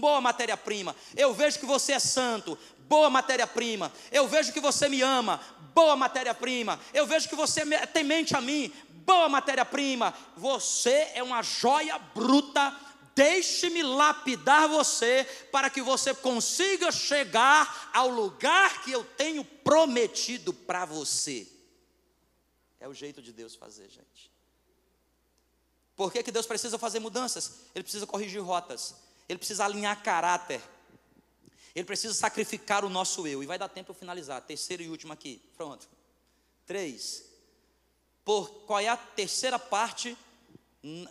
[0.00, 0.94] boa matéria-prima.
[1.16, 2.56] Eu vejo que você é santo,
[2.88, 3.92] boa matéria-prima.
[4.10, 5.40] Eu vejo que você me ama,
[5.74, 6.78] boa matéria-prima.
[6.94, 8.72] Eu vejo que você tem mente a mim,
[9.04, 10.14] boa matéria-prima.
[10.36, 12.74] Você é uma joia bruta.
[13.14, 20.84] Deixe-me lapidar você para que você consiga chegar ao lugar que eu tenho prometido para
[20.84, 21.46] você.
[22.80, 24.32] É o jeito de Deus fazer, gente.
[25.94, 27.60] Por que, que Deus precisa fazer mudanças?
[27.74, 28.94] Ele precisa corrigir rotas,
[29.28, 30.60] ele precisa alinhar caráter,
[31.74, 33.42] ele precisa sacrificar o nosso eu.
[33.42, 34.42] E vai dar tempo para finalizar.
[34.42, 35.40] Terceiro e último aqui.
[35.56, 35.88] Pronto.
[36.66, 37.24] Três.
[38.24, 40.16] Por qual é a terceira parte?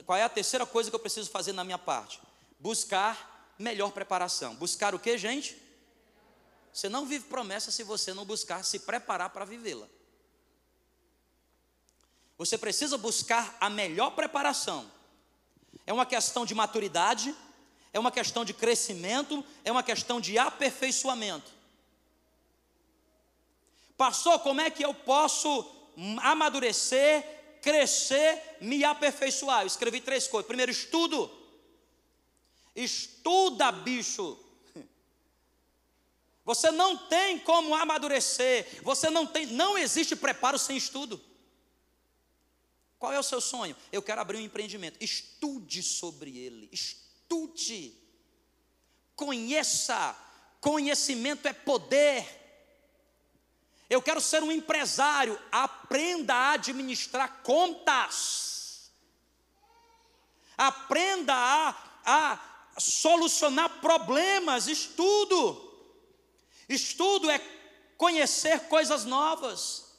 [0.06, 2.20] Qual é a terceira coisa que eu preciso fazer na minha parte?
[2.60, 4.56] Buscar melhor preparação.
[4.56, 5.56] Buscar o que, gente?
[6.74, 9.88] Você não vive promessa se você não buscar se preparar para vivê-la.
[12.38, 14.92] Você precisa buscar a melhor preparação.
[15.86, 17.36] É uma questão de maturidade,
[17.94, 21.52] é uma questão de crescimento, é uma questão de aperfeiçoamento.
[23.98, 25.70] Pastor, como é que eu posso
[26.24, 29.62] amadurecer, crescer, me aperfeiçoar?
[29.62, 30.48] Eu escrevi três coisas.
[30.48, 31.30] Primeiro, estudo.
[32.76, 34.38] Estuda, bicho.
[36.44, 38.82] Você não tem como amadurecer.
[38.84, 41.22] Você não tem, não existe preparo sem estudo.
[42.98, 43.76] Qual é o seu sonho?
[43.92, 44.98] Eu quero abrir um empreendimento.
[45.02, 46.70] Estude sobre ele.
[46.72, 47.98] Estude.
[49.16, 50.16] Conheça.
[50.60, 52.41] Conhecimento é poder.
[53.92, 55.38] Eu quero ser um empresário.
[55.52, 58.90] Aprenda a administrar contas.
[60.58, 61.76] Aprenda a,
[62.06, 62.40] a
[62.80, 64.68] solucionar problemas.
[64.68, 65.70] Estudo.
[66.70, 67.38] Estudo é
[67.98, 69.98] conhecer coisas novas.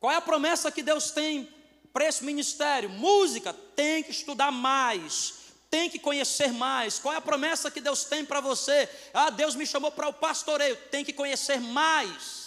[0.00, 1.54] Qual é a promessa que Deus tem
[1.92, 2.88] para esse ministério?
[2.88, 6.98] Música, tem que estudar mais, tem que conhecer mais.
[6.98, 8.88] Qual é a promessa que Deus tem para você?
[9.12, 12.46] Ah, Deus me chamou para o pastoreio, tem que conhecer mais.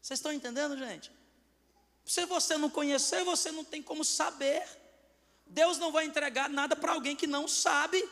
[0.00, 1.12] Vocês estão entendendo, gente?
[2.04, 4.66] Se você não conhecer, você não tem como saber.
[5.46, 8.02] Deus não vai entregar nada para alguém que não sabe.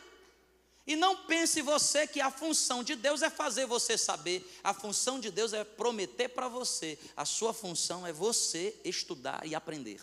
[0.85, 5.19] E não pense você que a função de Deus é fazer você saber, a função
[5.19, 10.01] de Deus é prometer para você, a sua função é você estudar e aprender.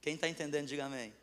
[0.00, 1.14] Quem está entendendo, diga amém.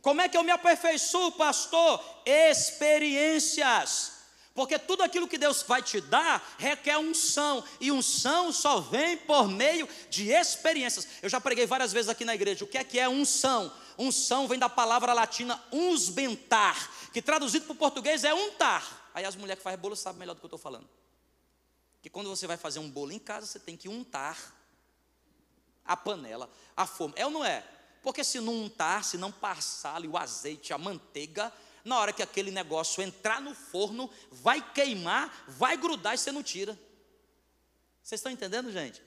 [0.00, 2.04] Como é que eu me aperfeiçoo, pastor?
[2.26, 4.12] Experiências.
[4.54, 9.48] Porque tudo aquilo que Deus vai te dar requer unção, e unção só vem por
[9.48, 11.08] meio de experiências.
[11.20, 12.64] Eu já preguei várias vezes aqui na igreja.
[12.64, 13.72] O que é que é unção?
[13.98, 19.10] Unção vem da palavra latina unsbentar, que traduzido para o português é untar.
[19.12, 20.88] Aí as mulheres que fazem bolo sabem melhor do que eu estou falando.
[22.00, 24.36] Que quando você vai fazer um bolo em casa, você tem que untar
[25.84, 27.14] a panela, a forma.
[27.16, 27.64] É ou não é?
[28.02, 31.52] Porque se não untar, se não passar ali o azeite, a manteiga,
[31.84, 36.42] na hora que aquele negócio entrar no forno, vai queimar, vai grudar e você não
[36.42, 36.78] tira.
[38.02, 39.02] Vocês estão entendendo, gente?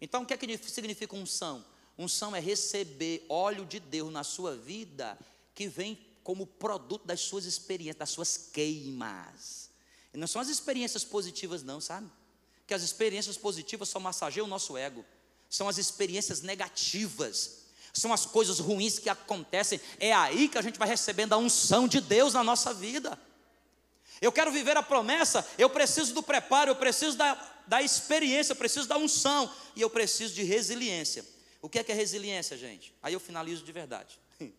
[0.00, 1.64] Então, o que é que significa unção?
[1.96, 5.18] Unção é receber óleo de Deus na sua vida
[5.54, 9.70] que vem como produto das suas experiências, das suas queimas.
[10.12, 12.08] E não são as experiências positivas, não, sabe?
[12.66, 15.04] Que as experiências positivas só massageiam o nosso ego.
[15.48, 17.58] São as experiências negativas
[17.98, 19.80] são as coisas ruins que acontecem.
[19.98, 23.18] É aí que a gente vai recebendo a unção de Deus na nossa vida.
[24.20, 27.34] Eu quero viver a promessa, eu preciso do preparo, eu preciso da,
[27.66, 31.24] da experiência, eu preciso da unção e eu preciso de resiliência.
[31.62, 32.92] O que é que é resiliência, gente?
[33.02, 34.18] Aí eu finalizo de verdade.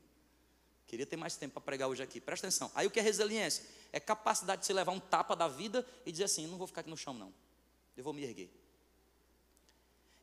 [0.88, 2.22] Queria ter mais tempo para pregar hoje aqui.
[2.22, 2.72] Presta atenção.
[2.74, 3.66] Aí o que é resiliência?
[3.92, 6.82] É capacidade de se levar um tapa da vida e dizer assim: não vou ficar
[6.82, 7.34] aqui no chão, não.
[7.98, 8.50] Eu vou me erguer.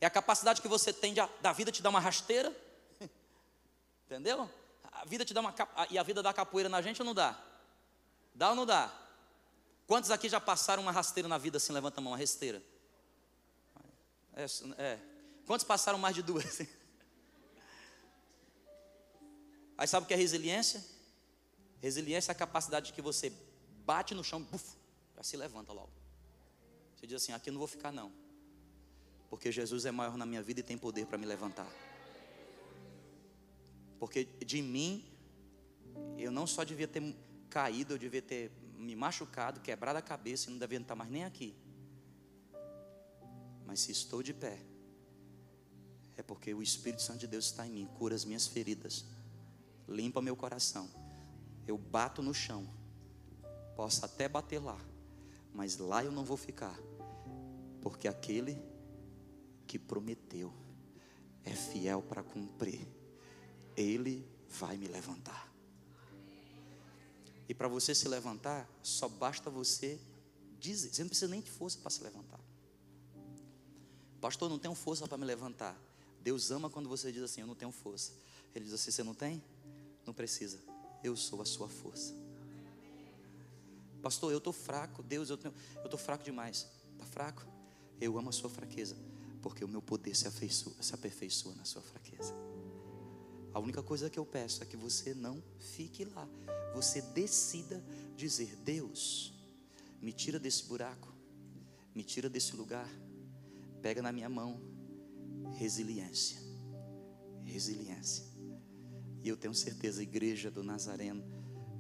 [0.01, 2.55] É a capacidade que você tem de, da vida te dar uma rasteira
[4.07, 4.49] Entendeu?
[4.93, 5.55] A vida te dá uma
[5.91, 7.39] e a vida dá capoeira na gente ou não dá?
[8.35, 8.93] Dá ou não dá?
[9.87, 11.73] Quantos aqui já passaram uma rasteira na vida assim?
[11.73, 12.63] Levanta a mão, uma rasteira.
[14.35, 14.47] É,
[14.79, 14.99] é.
[15.47, 16.61] Quantos passaram mais de duas?
[19.79, 20.83] Aí sabe o que é resiliência?
[21.81, 23.31] Resiliência é a capacidade de que você
[23.85, 24.77] bate no chão, buf,
[25.15, 25.93] já se levanta logo.
[26.97, 28.11] Você diz assim: aqui eu não vou ficar não,
[29.29, 31.71] porque Jesus é maior na minha vida e tem poder para me levantar.
[33.99, 35.05] Porque de mim,
[36.17, 37.03] eu não só devia ter
[37.49, 41.25] caído, eu devia ter me machucado, quebrado a cabeça e não devia estar mais nem
[41.25, 41.57] aqui.
[43.67, 44.61] Mas se estou de pé,
[46.17, 49.05] é porque o Espírito Santo de Deus está em mim, cura as minhas feridas,
[49.89, 50.89] limpa meu coração.
[51.67, 52.69] Eu bato no chão,
[53.75, 54.79] posso até bater lá,
[55.53, 56.79] mas lá eu não vou ficar,
[57.83, 58.76] porque aquele
[59.67, 60.53] que prometeu
[61.45, 62.87] é fiel para cumprir.
[63.77, 65.53] Ele vai me levantar.
[67.49, 70.01] E para você se levantar, só basta você
[70.59, 70.93] dizer.
[70.93, 72.41] Você não precisa nem de força para se levantar.
[74.21, 75.81] Pastor, não tenho força para me levantar.
[76.21, 78.13] Deus ama quando você diz assim: Eu não tenho força.
[78.55, 79.43] Ele diz assim: Você não tem?
[80.05, 80.59] Não precisa.
[81.05, 82.13] Eu sou a sua força.
[84.03, 85.03] Pastor, eu estou fraco.
[85.03, 86.67] Deus, eu estou fraco demais.
[86.93, 87.47] Está fraco?
[88.01, 88.97] Eu amo a sua fraqueza.
[89.47, 92.35] Porque o meu poder se, se aperfeiçoa na sua fraqueza.
[93.55, 96.29] A única coisa que eu peço é que você não fique lá.
[96.75, 97.81] Você decida
[98.17, 99.33] dizer: Deus,
[100.03, 101.15] me tira desse buraco,
[101.95, 102.91] me tira desse lugar,
[103.81, 104.61] pega na minha mão
[105.55, 106.41] resiliência.
[107.45, 108.25] Resiliência.
[109.23, 111.23] E eu tenho certeza, igreja do Nazareno,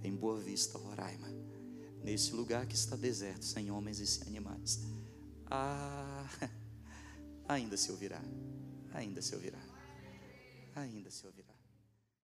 [0.04, 1.26] em Boa Vista, Roraima,
[2.04, 4.84] nesse lugar que está deserto, sem homens e sem animais.
[5.50, 6.30] Ah,
[7.48, 8.20] ainda se ouvirá,
[8.92, 9.60] ainda se ouvirá,
[10.74, 11.45] ainda se ouvirá.